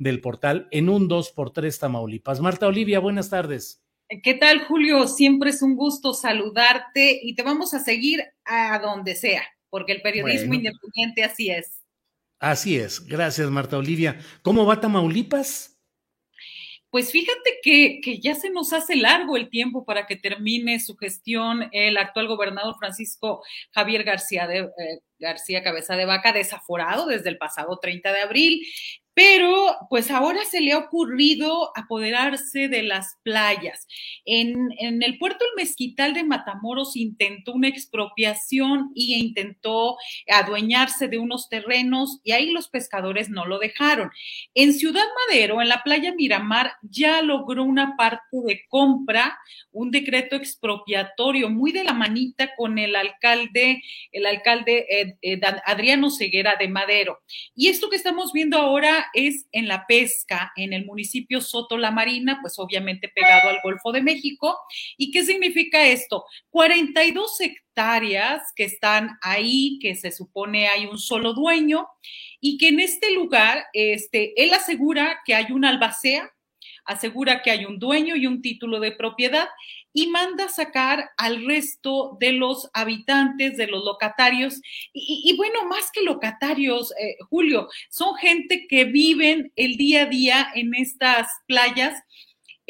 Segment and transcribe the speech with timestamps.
[0.00, 2.40] del portal en un 2x3 Tamaulipas.
[2.40, 3.84] Marta Olivia, buenas tardes.
[4.24, 5.06] ¿Qué tal, Julio?
[5.06, 10.02] Siempre es un gusto saludarte y te vamos a seguir a donde sea, porque el
[10.02, 11.84] periodismo independiente así es.
[12.40, 13.06] Así es.
[13.06, 14.18] Gracias, Marta Olivia.
[14.42, 15.78] ¿Cómo va Tamaulipas?
[16.88, 20.96] Pues fíjate que, que, ya se nos hace largo el tiempo para que termine su
[20.96, 27.28] gestión el actual gobernador Francisco Javier García de, eh, García Cabeza de Vaca, desaforado desde
[27.28, 28.66] el pasado 30 de abril.
[29.12, 33.86] Pero pues ahora se le ha ocurrido apoderarse de las playas.
[34.24, 39.96] En, en, el puerto El Mezquital de Matamoros intentó una expropiación y intentó
[40.28, 44.10] adueñarse de unos terrenos y ahí los pescadores no lo dejaron.
[44.54, 49.38] En Ciudad Madero, en la playa Miramar, ya logró una parte de compra,
[49.72, 53.82] un decreto expropiatorio muy de la manita con el alcalde,
[54.12, 57.20] el alcalde eh, eh, Adriano Ceguera de Madero.
[57.54, 61.90] Y esto que estamos viendo ahora es en la pesca en el municipio Soto La
[61.90, 64.58] Marina, pues obviamente pegado al Golfo de México.
[64.96, 66.24] ¿Y qué significa esto?
[66.50, 71.86] 42 hectáreas que están ahí, que se supone hay un solo dueño
[72.40, 76.30] y que en este lugar, este, él asegura que hay una albacea,
[76.90, 79.48] asegura que hay un dueño y un título de propiedad
[79.92, 84.60] y manda sacar al resto de los habitantes, de los locatarios.
[84.92, 90.48] Y, bueno, más que locatarios, eh, Julio, son gente que viven el día a día
[90.54, 91.94] en estas playas.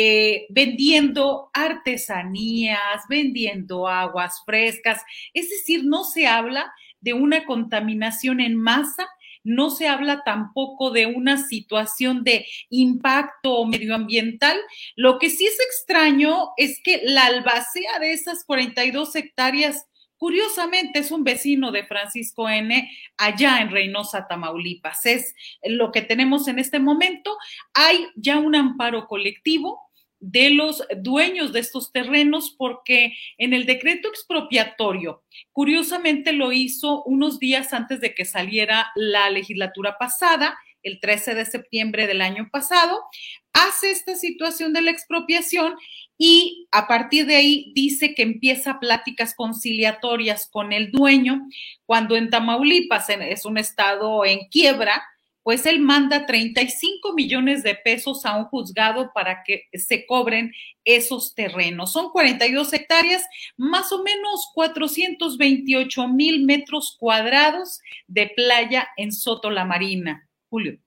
[0.00, 5.02] Eh, vendiendo artesanías, vendiendo aguas frescas,
[5.34, 9.08] es decir, no se habla de una contaminación en masa
[9.48, 14.56] no se habla tampoco de una situación de impacto medioambiental.
[14.94, 19.86] Lo que sí es extraño es que la albacea de esas 42 hectáreas
[20.18, 25.06] Curiosamente es un vecino de Francisco N allá en Reynosa, Tamaulipas.
[25.06, 25.32] Es
[25.62, 27.36] lo que tenemos en este momento.
[27.72, 29.87] Hay ya un amparo colectivo
[30.20, 37.38] de los dueños de estos terrenos porque en el decreto expropiatorio, curiosamente lo hizo unos
[37.38, 43.02] días antes de que saliera la legislatura pasada, el 13 de septiembre del año pasado,
[43.52, 45.74] hace esta situación de la expropiación
[46.16, 51.46] y a partir de ahí dice que empieza pláticas conciliatorias con el dueño,
[51.86, 55.02] cuando en Tamaulipas es un estado en quiebra,
[55.42, 60.52] pues él manda 35 millones de pesos a un juzgado para que se cobren
[60.84, 61.92] esos terrenos.
[61.92, 63.24] Son 42 hectáreas,
[63.56, 70.28] más o menos 428 mil metros cuadrados de playa en Soto La Marina.
[70.48, 70.78] Julio.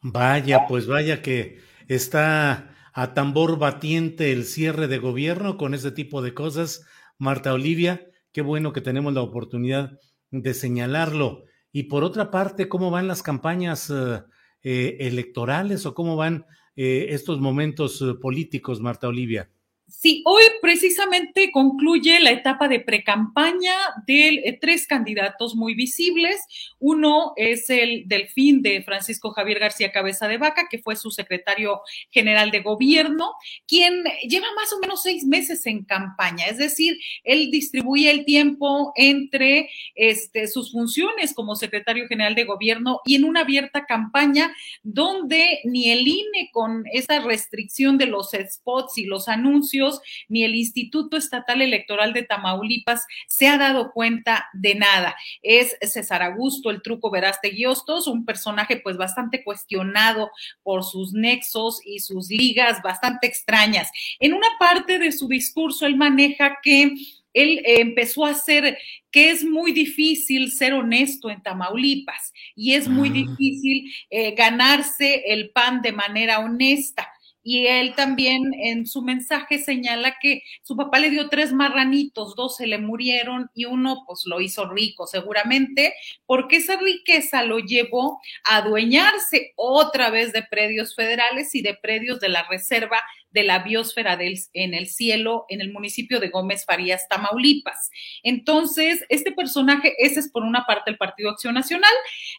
[0.00, 6.22] Vaya, pues vaya que está a tambor batiente el cierre de gobierno con ese tipo
[6.22, 6.84] de cosas.
[7.18, 9.98] Marta Olivia, qué bueno que tenemos la oportunidad
[10.30, 11.44] de señalarlo.
[11.76, 14.22] Y por otra parte, ¿cómo van las campañas eh,
[14.62, 19.50] eh, electorales o cómo van eh, estos momentos políticos, Marta Olivia?
[19.86, 23.74] Sí, hoy precisamente concluye la etapa de precampaña
[24.06, 26.40] de eh, tres candidatos muy visibles.
[26.78, 31.82] Uno es el delfín de Francisco Javier García Cabeza de Vaca, que fue su secretario
[32.10, 33.34] general de gobierno,
[33.68, 36.46] quien lleva más o menos seis meses en campaña.
[36.46, 43.00] Es decir, él distribuye el tiempo entre este, sus funciones como secretario general de gobierno
[43.04, 48.96] y en una abierta campaña donde ni el INE con esa restricción de los spots
[48.96, 54.46] y los anuncios anuncios, ni el Instituto Estatal Electoral de Tamaulipas se ha dado cuenta
[54.52, 55.16] de nada.
[55.42, 60.30] Es César Augusto, el truco Veraste Guiostos, un personaje pues bastante cuestionado
[60.62, 63.90] por sus nexos y sus ligas bastante extrañas.
[64.18, 66.94] En una parte de su discurso, él maneja que
[67.32, 68.78] él eh, empezó a hacer
[69.10, 73.12] que es muy difícil ser honesto en Tamaulipas y es muy ah.
[73.12, 77.13] difícil eh, ganarse el pan de manera honesta.
[77.44, 82.56] Y él también en su mensaje señala que su papá le dio tres marranitos, dos
[82.56, 85.94] se le murieron y uno pues lo hizo rico seguramente,
[86.26, 92.18] porque esa riqueza lo llevó a adueñarse otra vez de predios federales y de predios
[92.18, 92.98] de la Reserva
[93.34, 97.90] de la biosfera del, en el cielo en el municipio de Gómez Farías, Tamaulipas.
[98.22, 101.92] Entonces, este personaje, ese es por una parte el Partido Acción Nacional,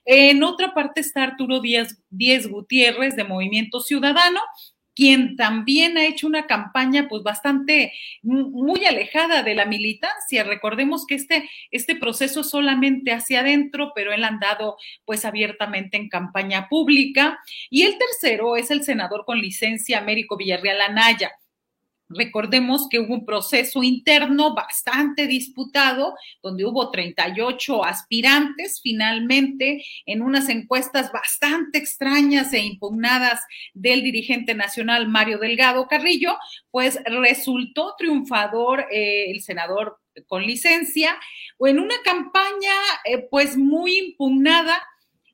[0.06, 4.40] en otra parte está Arturo Díaz, Díaz Gutiérrez de Movimiento Ciudadano,
[4.96, 7.94] quien también ha hecho una campaña pues bastante
[8.24, 10.44] muy alejada de la militancia.
[10.44, 15.98] Recordemos que este, este proceso es solamente hacia adentro, pero él ha andado pues abiertamente
[15.98, 17.40] en campaña pública.
[17.70, 21.32] Y el tercero es el senador con licencia Américo Villarreal Anaya
[22.08, 26.14] Recordemos que hubo un proceso interno bastante disputado,
[26.44, 33.42] donde hubo 38 aspirantes finalmente en unas encuestas bastante extrañas e impugnadas
[33.74, 36.38] del dirigente nacional Mario Delgado Carrillo,
[36.70, 41.18] pues resultó triunfador eh, el senador con licencia
[41.58, 42.74] o en una campaña
[43.04, 44.76] eh, pues muy impugnada.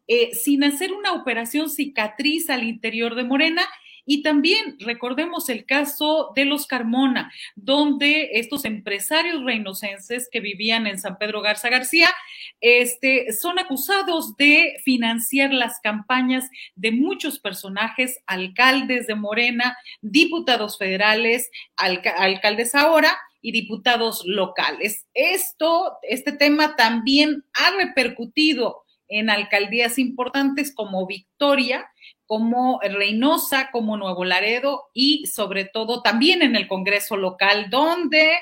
[0.08, 3.66] Eh, sin hacer una operación cicatriz al interior de Morena
[4.06, 11.00] y también recordemos el caso de los Carmona, donde estos empresarios reinocenses que vivían en
[11.00, 12.10] San Pedro Garza García
[12.60, 21.50] este, son acusados de financiar las campañas de muchos personajes, alcaldes de Morena, diputados federales,
[21.76, 25.08] alcaldes ahora y diputados locales.
[25.14, 31.92] Esto, este tema también ha repercutido en alcaldías importantes como Victoria,
[32.32, 38.38] como Reynosa, como Nuevo Laredo y sobre todo también en el Congreso local, donde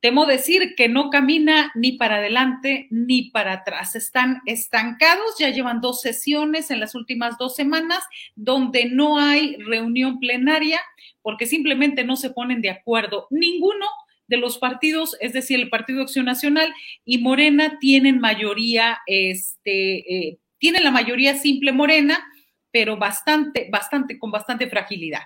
[0.00, 3.96] temo decir que no camina ni para adelante ni para atrás.
[3.96, 8.04] Están estancados, ya llevan dos sesiones en las últimas dos semanas
[8.36, 10.78] donde no hay reunión plenaria
[11.22, 13.86] porque simplemente no se ponen de acuerdo ninguno
[14.26, 16.74] de los partidos, es decir, el Partido Acción Nacional
[17.06, 22.22] y Morena tienen mayoría, este, eh, tienen la mayoría simple Morena
[22.78, 25.22] pero bastante, bastante, con bastante fragilidad.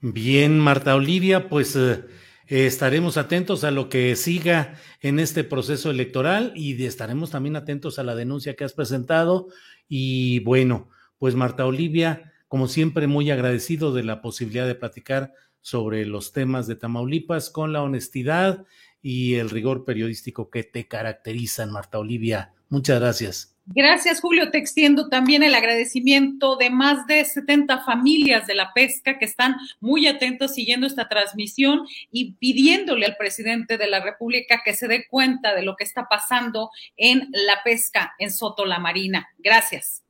[0.00, 2.02] Bien, Marta Olivia, pues eh,
[2.46, 8.04] estaremos atentos a lo que siga en este proceso electoral y estaremos también atentos a
[8.04, 9.48] la denuncia que has presentado.
[9.86, 10.88] Y bueno,
[11.18, 16.66] pues Marta Olivia, como siempre, muy agradecido de la posibilidad de platicar sobre los temas
[16.66, 18.64] de Tamaulipas con la honestidad
[19.02, 22.54] y el rigor periodístico que te caracterizan, Marta Olivia.
[22.70, 23.53] Muchas gracias.
[23.66, 24.50] Gracias, Julio.
[24.50, 29.56] Te extiendo también el agradecimiento de más de 70 familias de la pesca que están
[29.80, 35.06] muy atentos siguiendo esta transmisión y pidiéndole al presidente de la República que se dé
[35.08, 39.28] cuenta de lo que está pasando en la pesca en Soto la Marina.
[39.38, 40.02] Gracias.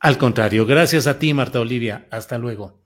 [0.00, 2.06] Al contrario, gracias a ti, Marta Olivia.
[2.10, 2.85] Hasta luego.